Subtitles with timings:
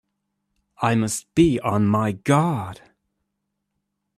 [0.81, 2.81] I must be on my guard!